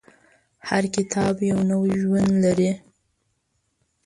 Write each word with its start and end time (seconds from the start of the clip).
هر 0.69 0.83
کتاب 0.95 1.35
یو 1.51 1.59
نوی 1.71 1.93
ژوند 2.01 2.33
لري. 2.43 2.71